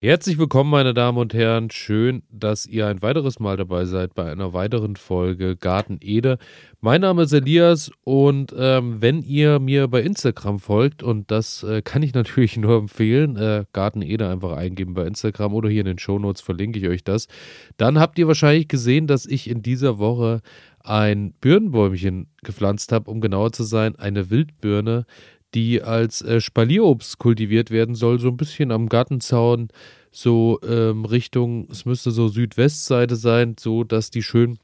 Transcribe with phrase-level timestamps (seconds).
[0.00, 1.72] Herzlich willkommen, meine Damen und Herren.
[1.72, 6.38] Schön, dass ihr ein weiteres Mal dabei seid bei einer weiteren Folge Garten Ede.
[6.80, 11.82] Mein Name ist Elias und ähm, wenn ihr mir bei Instagram folgt, und das äh,
[11.82, 15.86] kann ich natürlich nur empfehlen, äh, Garten Ede einfach eingeben bei Instagram oder hier in
[15.86, 17.26] den Shownotes verlinke ich euch das,
[17.76, 20.42] dann habt ihr wahrscheinlich gesehen, dass ich in dieser Woche
[20.84, 25.06] ein Birnenbäumchen gepflanzt habe, um genauer zu sein, eine Wildbirne,
[25.54, 29.68] die als äh, Spalierobst kultiviert werden soll, so ein bisschen am Gartenzaun,
[30.10, 34.58] so ähm, Richtung, es müsste so Südwestseite sein, so dass die schön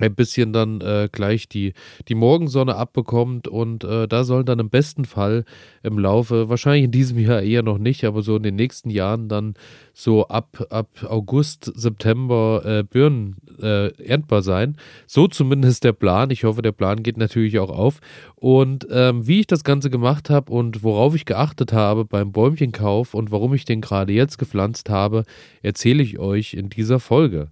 [0.00, 1.74] ein bisschen dann äh, gleich die,
[2.08, 5.44] die Morgensonne abbekommt und äh, da sollen dann im besten Fall
[5.82, 9.28] im Laufe, wahrscheinlich in diesem Jahr eher noch nicht, aber so in den nächsten Jahren
[9.28, 9.54] dann
[9.92, 14.76] so ab, ab August, September äh, Birnen äh, erntbar sein.
[15.06, 16.30] So zumindest der Plan.
[16.30, 18.00] Ich hoffe, der Plan geht natürlich auch auf.
[18.36, 23.14] Und ähm, wie ich das Ganze gemacht habe und worauf ich geachtet habe beim Bäumchenkauf
[23.14, 25.24] und warum ich den gerade jetzt gepflanzt habe,
[25.62, 27.50] erzähle ich euch in dieser Folge.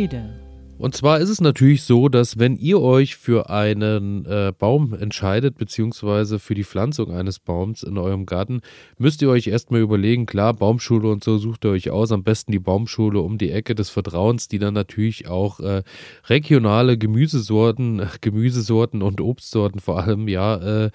[0.00, 0.30] Ede.
[0.78, 5.58] Und zwar ist es natürlich so, dass wenn ihr euch für einen äh, Baum entscheidet,
[5.58, 8.62] beziehungsweise für die Pflanzung eines Baums in eurem Garten,
[8.96, 12.52] müsst ihr euch erstmal überlegen, klar, Baumschule und so sucht ihr euch aus, am besten
[12.52, 15.82] die Baumschule um die Ecke des Vertrauens, die dann natürlich auch äh,
[16.30, 20.90] regionale Gemüsesorten, Gemüsesorten und Obstsorten vor allem, ja, äh,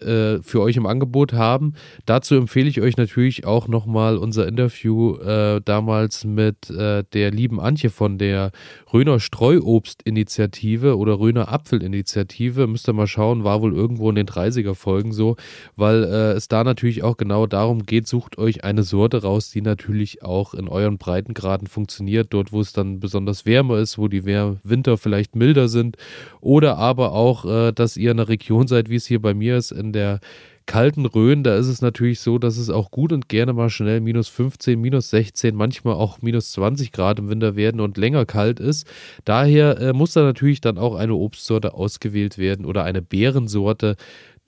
[0.00, 1.74] äh, für euch im Angebot haben.
[2.06, 7.60] Dazu empfehle ich euch natürlich auch nochmal unser Interview äh, damals mit äh, der lieben
[7.60, 8.50] Antje von der
[8.92, 12.66] Röner Streuobst-Initiative oder Röner Apfel-Initiative.
[12.66, 15.36] Müsst ihr mal schauen, war wohl irgendwo in den 30er-Folgen so,
[15.76, 19.62] weil äh, es da natürlich auch genau darum geht, sucht euch eine Sorte raus, die
[19.62, 24.24] natürlich auch in euren Breitengraden funktioniert, dort wo es dann besonders wärmer ist, wo die
[24.24, 25.96] Winter vielleicht milder sind
[26.40, 29.56] oder aber auch, äh, dass ihr in einer Region seid, wie es hier bei mir
[29.56, 30.20] ist, in der
[30.66, 34.00] kalten Rhön, da ist es natürlich so, dass es auch gut und gerne mal schnell
[34.00, 38.60] minus 15, minus 16, manchmal auch minus 20 Grad im Winter werden und länger kalt
[38.60, 38.86] ist.
[39.24, 43.96] Daher äh, muss da natürlich dann auch eine Obstsorte ausgewählt werden oder eine Beerensorte,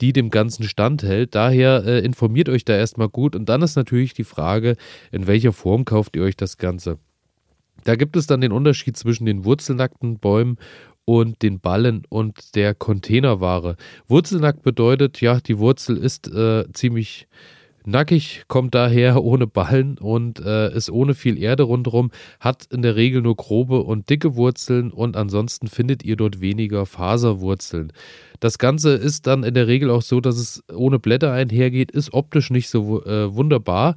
[0.01, 1.35] die dem Ganzen standhält.
[1.35, 4.75] Daher äh, informiert euch da erstmal gut und dann ist natürlich die Frage,
[5.11, 6.97] in welcher Form kauft ihr euch das Ganze.
[7.83, 10.57] Da gibt es dann den Unterschied zwischen den wurzelnackten Bäumen
[11.07, 13.77] und den Ballen und der Containerware.
[14.09, 17.29] Wurzelnackt bedeutet, ja, die Wurzel ist äh, ziemlich
[17.85, 22.97] nackig, kommt daher ohne Ballen und äh, ist ohne viel Erde rundherum, hat in der
[22.97, 27.93] Regel nur grobe und dicke Wurzeln und ansonsten findet ihr dort weniger Faserwurzeln.
[28.41, 32.13] Das Ganze ist dann in der Regel auch so, dass es ohne Blätter einhergeht, ist
[32.13, 33.95] optisch nicht so äh, wunderbar,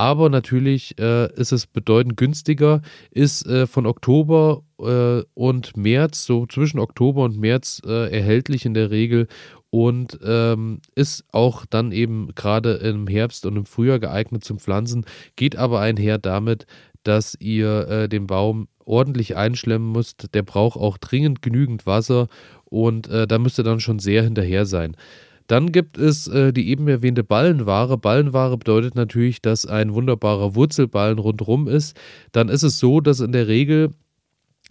[0.00, 2.80] aber natürlich äh, ist es bedeutend günstiger,
[3.10, 8.72] ist äh, von Oktober äh, und März, so zwischen Oktober und März äh, erhältlich in
[8.72, 9.28] der Regel
[9.68, 15.04] und ähm, ist auch dann eben gerade im Herbst und im Frühjahr geeignet zum Pflanzen,
[15.36, 16.64] geht aber einher damit,
[17.02, 20.34] dass ihr äh, den Baum ordentlich einschlemmen müsst.
[20.34, 22.28] Der braucht auch dringend genügend Wasser
[22.64, 24.96] und äh, da müsst ihr dann schon sehr hinterher sein.
[25.50, 27.98] Dann gibt es äh, die eben erwähnte Ballenware.
[27.98, 31.96] Ballenware bedeutet natürlich, dass ein wunderbarer Wurzelballen rundherum ist.
[32.30, 33.90] Dann ist es so, dass in der Regel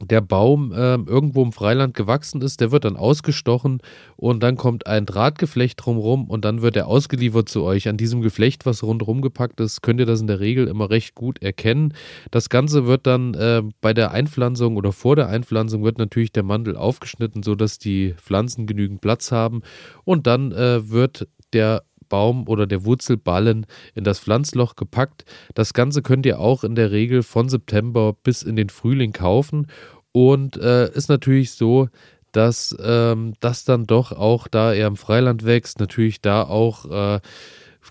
[0.02, 3.82] der Baum äh, irgendwo im Freiland gewachsen ist, der wird dann ausgestochen
[4.16, 7.88] und dann kommt ein Drahtgeflecht drumherum und dann wird er ausgeliefert zu euch.
[7.88, 11.16] An diesem Geflecht, was rundherum gepackt ist, könnt ihr das in der Regel immer recht
[11.16, 11.94] gut erkennen.
[12.32, 16.44] Das Ganze wird dann äh, bei der Einpflanzung oder vor der Einpflanzung wird natürlich der
[16.44, 19.62] Mandel aufgeschnitten, sodass die Pflanzen genügend Platz haben
[20.04, 23.66] und dann äh, wird der Baum oder der Wurzelballen
[23.96, 25.26] in das Pflanzloch gepackt.
[25.54, 29.68] Das Ganze könnt ihr auch in der Regel von September bis in den Frühling kaufen
[30.12, 31.88] und äh, ist natürlich so,
[32.32, 37.20] dass ähm, das dann doch auch, da er im Freiland wächst, natürlich da auch äh,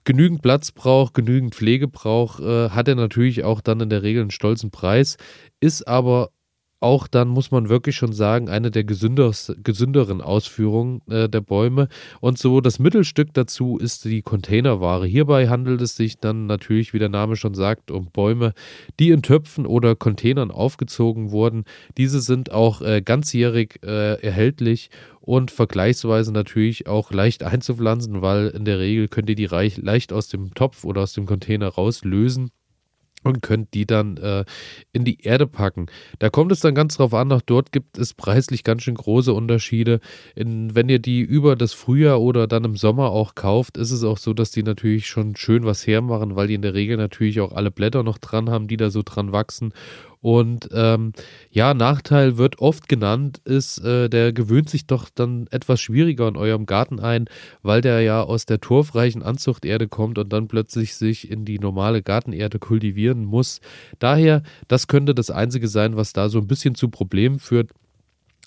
[0.05, 4.23] genügend Platz braucht, genügend Pflege braucht, äh, hat er natürlich auch dann in der Regel
[4.23, 5.17] einen stolzen Preis,
[5.61, 6.31] ist aber
[6.81, 11.89] auch dann muss man wirklich schon sagen, eine der gesünderen Ausführungen äh, der Bäume.
[12.21, 15.07] Und so das Mittelstück dazu ist die Containerware.
[15.07, 18.53] Hierbei handelt es sich dann natürlich, wie der Name schon sagt, um Bäume,
[19.01, 21.65] die in Töpfen oder Containern aufgezogen wurden.
[21.97, 24.91] Diese sind auch äh, ganzjährig äh, erhältlich
[25.21, 30.29] und vergleichsweise natürlich auch leicht einzupflanzen, weil in der Regel könnt ihr die leicht aus
[30.29, 32.51] dem Topf oder aus dem Container rauslösen
[33.25, 34.45] und könnt die dann äh,
[34.93, 35.87] in die Erde packen.
[36.19, 39.33] Da kommt es dann ganz drauf an, auch dort gibt es preislich ganz schön große
[39.33, 40.01] Unterschiede.
[40.35, 44.05] In, wenn ihr die über das Frühjahr oder dann im Sommer auch kauft, ist es
[44.05, 47.41] auch so, dass die natürlich schon schön was hermachen, weil die in der Regel natürlich
[47.41, 49.73] auch alle Blätter noch dran haben, die da so dran wachsen
[50.21, 51.13] Und ähm,
[51.51, 56.37] ja, Nachteil wird oft genannt, ist, äh, der gewöhnt sich doch dann etwas schwieriger in
[56.37, 57.27] eurem Garten ein,
[57.63, 62.03] weil der ja aus der torfreichen Anzuchterde kommt und dann plötzlich sich in die normale
[62.03, 63.61] Gartenerde kultivieren muss.
[63.99, 67.71] Daher, das könnte das Einzige sein, was da so ein bisschen zu Problemen führt.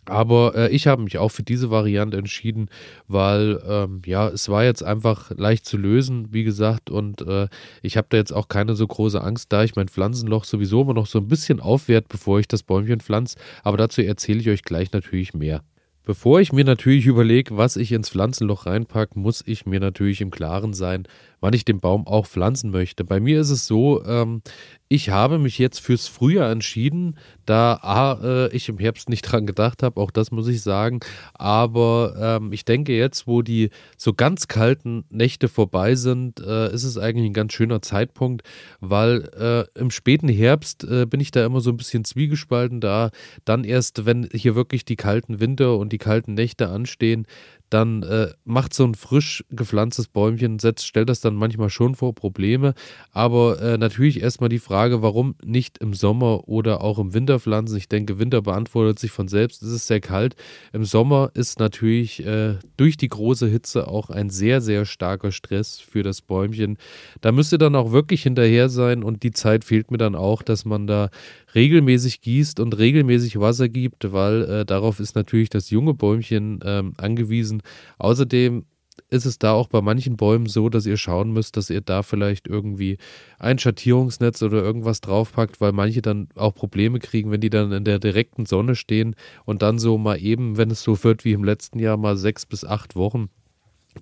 [0.06, 2.70] Aber äh, ich habe mich auch für diese Variante entschieden,
[3.08, 7.48] weil ähm, ja, es war jetzt einfach leicht zu lösen, wie gesagt, und äh,
[7.82, 10.94] ich habe da jetzt auch keine so große Angst, da ich mein Pflanzenloch sowieso immer
[10.94, 13.38] noch so ein bisschen aufwert, bevor ich das Bäumchen pflanze.
[13.64, 15.64] Aber dazu erzähle ich euch gleich natürlich mehr.
[16.04, 20.32] Bevor ich mir natürlich überlege, was ich ins Pflanzenloch reinpacke, muss ich mir natürlich im
[20.32, 21.08] Klaren sein,
[21.42, 23.04] wann ich den Baum auch pflanzen möchte.
[23.04, 24.42] Bei mir ist es so, ähm,
[24.88, 29.84] ich habe mich jetzt fürs Frühjahr entschieden, da äh, ich im Herbst nicht dran gedacht
[29.84, 31.00] habe, auch das muss ich sagen.
[31.34, 36.84] Aber ähm, ich denke jetzt, wo die so ganz kalten Nächte vorbei sind, äh, ist
[36.84, 38.44] es eigentlich ein ganz schöner Zeitpunkt,
[38.80, 39.30] weil
[39.76, 43.12] äh, im späten Herbst äh, bin ich da immer so ein bisschen zwiegespalten, da
[43.46, 47.26] dann erst, wenn hier wirklich die kalten Winter und die kalten Nächte anstehen,
[47.74, 52.14] dann äh, macht so ein frisch gepflanztes Bäumchen, setzt, stellt das dann manchmal schon vor
[52.14, 52.74] Probleme.
[53.12, 57.78] Aber äh, natürlich erstmal die Frage, warum nicht im Sommer oder auch im Winter pflanzen.
[57.78, 59.64] Ich denke, Winter beantwortet sich von selbst.
[59.64, 60.36] Es ist sehr kalt.
[60.74, 65.80] Im Sommer ist natürlich äh, durch die große Hitze auch ein sehr, sehr starker Stress
[65.80, 66.78] für das Bäumchen.
[67.22, 70.42] Da müsst ihr dann auch wirklich hinterher sein und die Zeit fehlt mir dann auch,
[70.42, 71.10] dass man da
[71.56, 76.94] regelmäßig gießt und regelmäßig Wasser gibt, weil äh, darauf ist natürlich das junge Bäumchen ähm,
[76.98, 77.61] angewiesen.
[77.98, 78.66] Außerdem
[79.10, 82.04] ist es da auch bei manchen Bäumen so, dass ihr schauen müsst, dass ihr da
[82.04, 82.98] vielleicht irgendwie
[83.40, 87.84] ein Schattierungsnetz oder irgendwas draufpackt, weil manche dann auch Probleme kriegen, wenn die dann in
[87.84, 89.16] der direkten Sonne stehen
[89.46, 92.46] und dann so mal eben, wenn es so wird wie im letzten Jahr, mal sechs
[92.46, 93.30] bis acht Wochen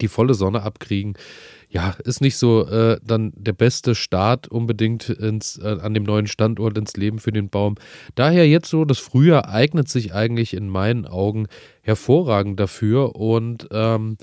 [0.02, 1.16] die volle Sonne abkriegen
[1.72, 6.26] ja, ist nicht so äh, dann der beste Start unbedingt ins, äh, an dem neuen
[6.26, 7.76] Standort ins Leben für den Baum.
[8.16, 11.48] Daher jetzt so, das Frühjahr eignet sich eigentlich in meinen Augen
[11.82, 14.18] hervorragend dafür und ähm,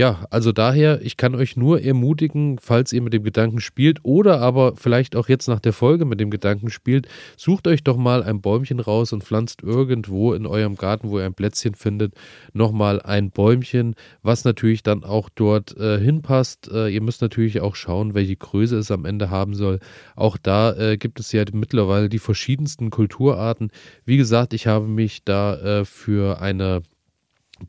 [0.00, 4.40] ja, also daher, ich kann euch nur ermutigen, falls ihr mit dem Gedanken spielt oder
[4.40, 7.06] aber vielleicht auch jetzt nach der Folge mit dem Gedanken spielt,
[7.36, 11.26] sucht euch doch mal ein Bäumchen raus und pflanzt irgendwo in eurem Garten, wo ihr
[11.26, 12.14] ein Plätzchen findet,
[12.54, 16.70] nochmal ein Bäumchen, was natürlich dann auch dort äh, hinpasst.
[16.72, 19.80] Äh, ihr müsst natürlich auch schauen, welche Größe es am Ende haben soll.
[20.16, 23.70] Auch da äh, gibt es ja mittlerweile die verschiedensten Kulturarten.
[24.04, 26.82] Wie gesagt, ich habe mich da äh, für eine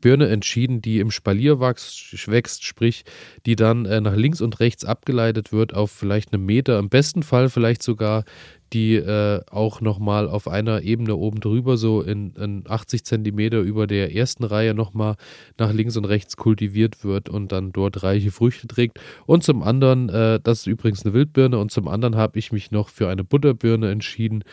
[0.00, 3.04] Birne entschieden, die im Spalier wächst, sprich,
[3.46, 7.22] die dann äh, nach links und rechts abgeleitet wird auf vielleicht einen Meter, im besten
[7.22, 8.24] Fall vielleicht sogar
[8.72, 13.86] die äh, auch nochmal auf einer Ebene oben drüber, so in, in 80 Zentimeter über
[13.86, 15.16] der ersten Reihe nochmal
[15.58, 18.98] nach links und rechts kultiviert wird und dann dort reiche Früchte trägt.
[19.26, 22.70] Und zum anderen, äh, das ist übrigens eine Wildbirne, und zum anderen habe ich mich
[22.70, 24.44] noch für eine Butterbirne entschieden,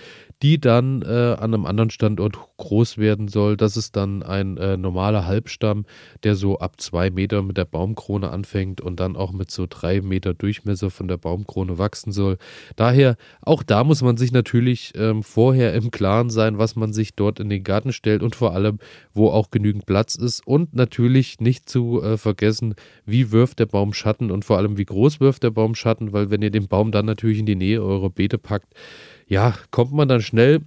[0.41, 3.57] die dann äh, an einem anderen Standort groß werden soll.
[3.57, 5.85] Das ist dann ein äh, normaler Halbstamm,
[6.23, 10.01] der so ab zwei Meter mit der Baumkrone anfängt und dann auch mit so drei
[10.01, 12.37] Meter Durchmesser von der Baumkrone wachsen soll.
[12.75, 16.93] Daher, auch da muss man man sich natürlich ähm, vorher im Klaren sein, was man
[16.93, 18.79] sich dort in den Garten stellt und vor allem,
[19.13, 20.45] wo auch genügend Platz ist.
[20.47, 22.73] Und natürlich nicht zu äh, vergessen,
[23.05, 26.31] wie wirft der Baum Schatten und vor allem, wie groß wirft der Baum Schatten, weil
[26.31, 28.73] wenn ihr den Baum dann natürlich in die Nähe eurer Beete packt,
[29.27, 30.61] ja, kommt man dann schnell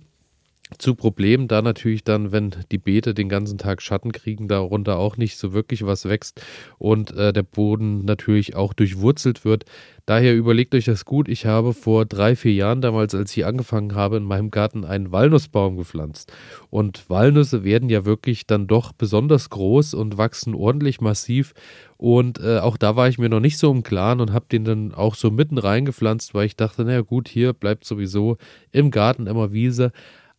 [0.79, 5.17] zu Problemen, da natürlich dann, wenn die Beete den ganzen Tag Schatten kriegen, darunter auch
[5.17, 6.43] nicht so wirklich was wächst
[6.79, 9.65] und äh, der Boden natürlich auch durchwurzelt wird.
[10.05, 11.29] Daher überlegt euch das gut.
[11.29, 15.13] Ich habe vor drei, vier Jahren damals, als ich angefangen habe, in meinem Garten einen
[15.13, 16.33] Walnussbaum gepflanzt.
[16.71, 21.55] Und Walnüsse werden ja wirklich dann doch besonders groß und wachsen ordentlich massiv.
[21.99, 24.65] Und äh, auch da war ich mir noch nicht so im Klaren und habe den
[24.65, 28.39] dann auch so mitten reingepflanzt, weil ich dachte, naja gut, hier bleibt sowieso
[28.73, 29.93] im Garten immer Wiese.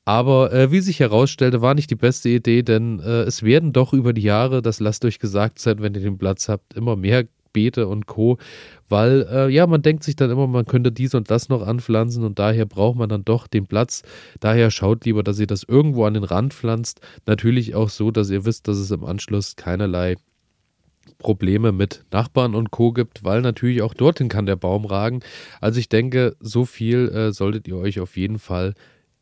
[0.06, 3.94] Aber äh, wie sich herausstellte, war nicht die beste Idee, denn äh, es werden doch
[3.94, 7.26] über die Jahre, das lasst euch gesagt sein, wenn ihr den Platz habt, immer mehr
[7.54, 8.38] Beete und Co.
[8.90, 12.24] Weil, äh, ja, man denkt sich dann immer, man könnte dies und das noch anpflanzen
[12.26, 14.04] und daher braucht man dann doch den Platz.
[14.40, 17.00] Daher schaut lieber, dass ihr das irgendwo an den Rand pflanzt.
[17.26, 20.18] Natürlich auch so, dass ihr wisst, dass es im Anschluss keinerlei
[21.18, 22.92] Probleme mit Nachbarn und Co.
[22.92, 25.22] gibt, weil natürlich auch dorthin kann der Baum ragen.
[25.62, 28.74] Also ich denke, so viel äh, solltet ihr euch auf jeden Fall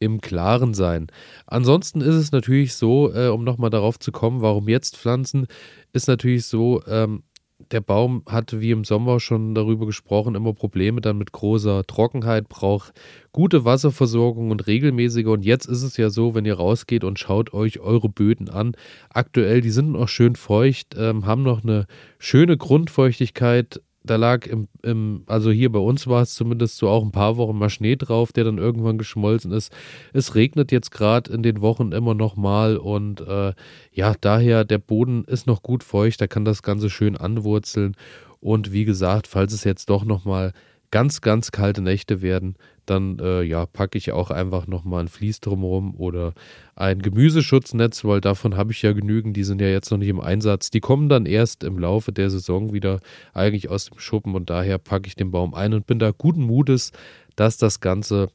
[0.01, 1.07] im Klaren sein.
[1.45, 5.47] Ansonsten ist es natürlich so, äh, um nochmal darauf zu kommen, warum jetzt pflanzen,
[5.93, 7.23] ist natürlich so, ähm,
[7.69, 12.49] der Baum hat, wie im Sommer schon darüber gesprochen, immer Probleme dann mit großer Trockenheit,
[12.49, 12.93] braucht
[13.31, 15.27] gute Wasserversorgung und regelmäßige.
[15.27, 18.73] Und jetzt ist es ja so, wenn ihr rausgeht und schaut euch eure Böden an,
[19.09, 21.85] aktuell, die sind noch schön feucht, ähm, haben noch eine
[22.17, 27.03] schöne Grundfeuchtigkeit da lag im, im, also hier bei uns war es zumindest so auch
[27.03, 29.71] ein paar Wochen mal Schnee drauf, der dann irgendwann geschmolzen ist.
[30.13, 33.53] Es regnet jetzt gerade in den Wochen immer noch mal und äh,
[33.91, 37.95] ja, daher der Boden ist noch gut feucht, da kann das Ganze schön anwurzeln.
[38.39, 40.53] Und wie gesagt, falls es jetzt doch noch mal
[40.91, 42.55] ganz, ganz kalte Nächte werden,
[42.85, 46.33] dann äh, ja, packe ich auch einfach nochmal ein Vlies drumherum oder
[46.75, 50.19] ein Gemüseschutznetz, weil davon habe ich ja genügend, die sind ja jetzt noch nicht im
[50.19, 50.69] Einsatz.
[50.69, 52.99] Die kommen dann erst im Laufe der Saison wieder
[53.33, 56.43] eigentlich aus dem Schuppen und daher packe ich den Baum ein und bin da guten
[56.43, 56.91] Mutes,
[57.35, 58.29] dass das Ganze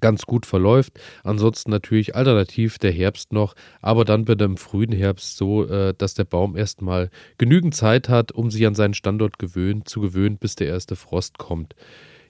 [0.00, 0.98] ganz gut verläuft.
[1.24, 6.14] Ansonsten natürlich alternativ der Herbst noch, aber dann bitte im frühen Herbst so, äh, dass
[6.14, 10.54] der Baum erstmal genügend Zeit hat, um sich an seinen Standort gewöhnen, zu gewöhnen, bis
[10.56, 11.74] der erste Frost kommt.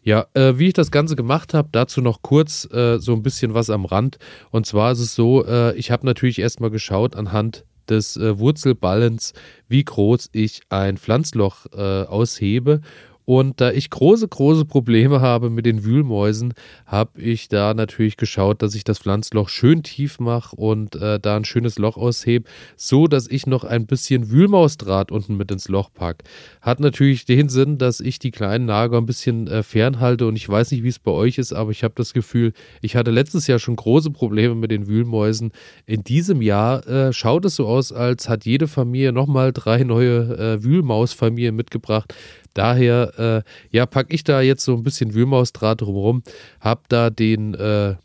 [0.03, 3.55] Ja, äh, wie ich das Ganze gemacht habe, dazu noch kurz äh, so ein bisschen
[3.55, 4.19] was am Rand.
[4.51, 9.33] Und zwar ist es so, äh, ich habe natürlich erstmal geschaut anhand des äh, Wurzelballens,
[9.69, 12.83] wie groß ich ein Pflanzloch äh, aushebe
[13.26, 16.54] und da ich große, große Probleme habe mit den Wühlmäusen,
[16.87, 21.37] habe ich da natürlich geschaut, dass ich das Pflanzloch schön tief mache und äh, da
[21.37, 25.92] ein schönes Loch aushebe, so dass ich noch ein bisschen Wühlmausdraht unten mit ins Loch
[25.92, 26.25] packe.
[26.62, 30.49] Hat natürlich den Sinn, dass ich die kleinen Nager ein bisschen äh, fernhalte und ich
[30.49, 33.49] weiß nicht, wie es bei euch ist, aber ich habe das Gefühl, ich hatte letztes
[33.49, 35.50] Jahr schon große Probleme mit den Wühlmäusen.
[35.85, 40.38] In diesem Jahr äh, schaut es so aus, als hat jede Familie nochmal drei neue
[40.38, 42.14] äh, Wühlmausfamilien mitgebracht.
[42.57, 46.23] Daher, äh, ja, packe ich da jetzt so ein bisschen Wühlmausdraht drumherum,
[46.59, 47.97] habe da den, äh,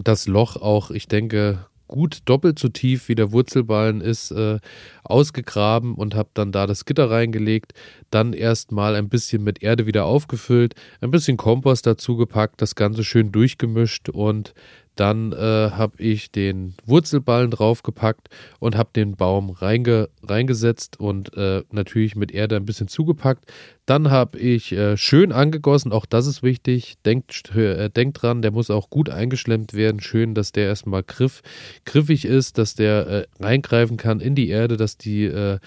[0.00, 4.60] das Loch auch, ich denke, gut doppelt so tief wie der Wurzelballen ist, äh,
[5.02, 7.72] ausgegraben und habe dann da das Gitter reingelegt,
[8.10, 13.02] dann erstmal ein bisschen mit Erde wieder aufgefüllt, ein bisschen Kompost dazu gepackt, das Ganze
[13.02, 14.54] schön durchgemischt und
[14.96, 15.36] dann äh,
[15.72, 18.28] habe ich den Wurzelballen draufgepackt
[18.60, 23.46] und habe den Baum reinge reingesetzt und äh, natürlich mit Erde ein bisschen zugepackt.
[23.86, 26.94] Dann habe ich äh, schön angegossen, auch das ist wichtig.
[27.04, 30.00] Denkt, äh, denkt dran, der muss auch gut eingeschlemmt werden.
[30.00, 31.42] Schön, dass der erstmal griff,
[31.84, 35.58] griffig ist, dass der äh, reingreifen kann in die Erde, dass, die, äh,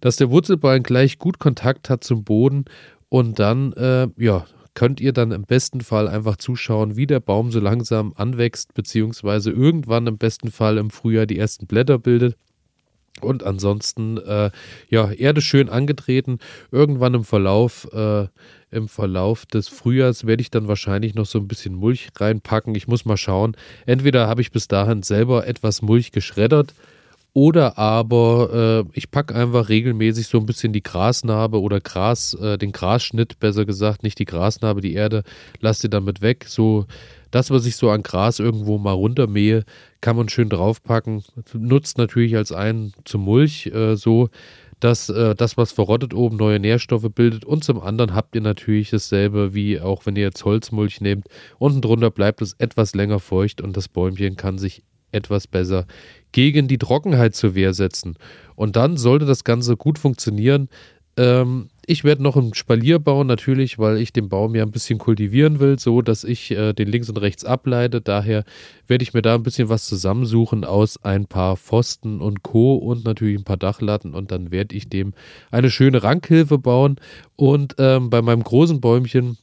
[0.00, 2.64] dass der Wurzelballen gleich gut Kontakt hat zum Boden.
[3.08, 3.74] Und dann,
[4.16, 8.74] ja, könnt ihr dann im besten Fall einfach zuschauen, wie der Baum so langsam anwächst,
[8.74, 12.36] beziehungsweise irgendwann im besten Fall im Frühjahr die ersten Blätter bildet.
[13.20, 14.50] Und ansonsten, äh,
[14.88, 16.38] ja, Erde schön angetreten.
[16.70, 18.26] Irgendwann im Verlauf, äh,
[18.70, 22.74] im Verlauf des Frühjahrs werde ich dann wahrscheinlich noch so ein bisschen Mulch reinpacken.
[22.74, 23.54] Ich muss mal schauen.
[23.84, 26.74] Entweder habe ich bis dahin selber etwas Mulch geschreddert
[27.34, 32.58] oder aber äh, ich packe einfach regelmäßig so ein bisschen die Grasnarbe oder Gras, äh,
[32.58, 35.22] den Grasschnitt, besser gesagt, nicht die Grasnarbe, die Erde,
[35.60, 36.44] lass sie damit weg.
[36.46, 36.86] So
[37.30, 39.64] das, was ich so an Gras irgendwo mal runtermähe,
[40.02, 41.24] kann man schön draufpacken.
[41.54, 44.28] Nutzt natürlich als einen zum Mulch äh, so,
[44.80, 47.46] dass äh, das, was verrottet oben, neue Nährstoffe bildet.
[47.46, 51.28] Und zum anderen habt ihr natürlich dasselbe, wie auch wenn ihr jetzt Holzmulch nehmt.
[51.58, 54.82] Unten drunter bleibt es etwas länger feucht und das Bäumchen kann sich
[55.12, 55.86] etwas besser
[56.32, 58.16] gegen die Trockenheit zur Wehr setzen.
[58.56, 60.68] Und dann sollte das Ganze gut funktionieren.
[61.16, 64.98] Ähm, ich werde noch einen Spalier bauen, natürlich, weil ich den Baum ja ein bisschen
[64.98, 68.00] kultivieren will, so dass ich äh, den links und rechts ableite.
[68.00, 68.44] Daher
[68.86, 72.76] werde ich mir da ein bisschen was zusammensuchen aus ein paar Pfosten und Co.
[72.76, 75.12] und natürlich ein paar Dachlatten und dann werde ich dem
[75.50, 76.96] eine schöne Rankhilfe bauen.
[77.36, 79.36] Und ähm, bei meinem großen Bäumchen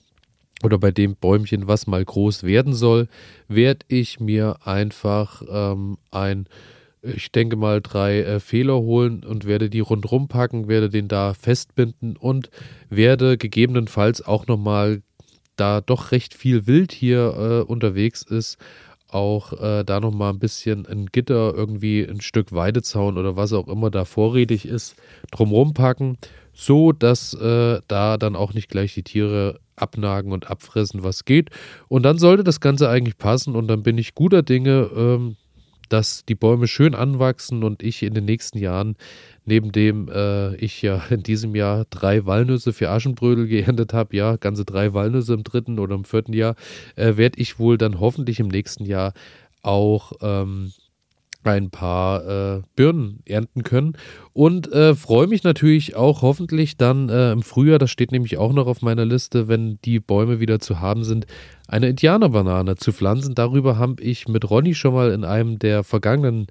[0.63, 3.08] oder bei dem Bäumchen, was mal groß werden soll,
[3.48, 6.48] werde ich mir einfach ähm, ein,
[7.01, 11.34] ich denke mal, drei äh, Fehler holen und werde die rundrum packen, werde den da
[11.34, 12.50] festbinden und
[12.89, 15.01] werde gegebenenfalls auch nochmal,
[15.56, 18.58] da doch recht viel Wild hier äh, unterwegs ist,
[19.10, 23.68] auch äh, da nochmal ein bisschen ein Gitter, irgendwie ein Stück Weidezaun oder was auch
[23.68, 24.96] immer da vorrätig ist,
[25.32, 26.18] drumrum packen,
[26.54, 31.50] so dass äh, da dann auch nicht gleich die Tiere abnagen und abfressen, was geht.
[31.88, 35.36] Und dann sollte das Ganze eigentlich passen und dann bin ich guter Dinge, ähm,
[35.90, 38.96] dass die Bäume schön anwachsen und ich in den nächsten Jahren,
[39.46, 44.38] neben dem äh, ich ja in diesem Jahr drei Walnüsse für Aschenbrödel geerntet habe, ja,
[44.38, 46.56] ganze drei Walnüsse im dritten oder im vierten Jahr,
[46.96, 49.14] äh, werde ich wohl dann hoffentlich im nächsten Jahr
[49.62, 50.72] auch ähm,
[51.43, 53.93] ein paar äh, Birnen ernten können.
[54.34, 58.53] Und äh, freue mich natürlich auch hoffentlich dann äh, im Frühjahr, das steht nämlich auch
[58.53, 61.25] noch auf meiner Liste, wenn die Bäume wieder zu haben sind,
[61.67, 63.36] eine Indianerbanane zu pflanzen.
[63.36, 66.48] Darüber habe ich mit Ronny schon mal in einem der vergangenen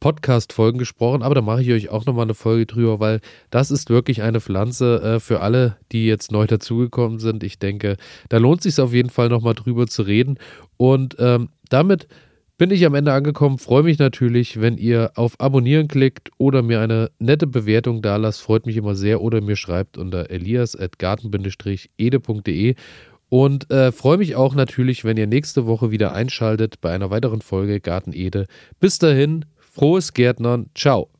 [0.00, 3.90] Podcast-Folgen gesprochen, aber da mache ich euch auch nochmal eine Folge drüber, weil das ist
[3.90, 7.42] wirklich eine Pflanze äh, für alle, die jetzt neu dazugekommen sind.
[7.42, 7.96] Ich denke,
[8.28, 10.38] da lohnt es sich auf jeden Fall nochmal drüber zu reden.
[10.76, 12.06] Und ähm, damit
[12.58, 13.58] bin ich am Ende angekommen.
[13.58, 18.42] Freue mich natürlich, wenn ihr auf Abonnieren klickt oder mir eine nette Bewertung da lasst.
[18.42, 19.22] Freut mich immer sehr.
[19.22, 22.74] Oder mir schreibt unter elias.garten-ede.de.
[23.30, 27.40] Und äh, freue mich auch natürlich, wenn ihr nächste Woche wieder einschaltet bei einer weiteren
[27.42, 28.46] Folge Garten Ede.
[28.80, 30.70] Bis dahin, frohes Gärtnern.
[30.74, 31.10] Ciao.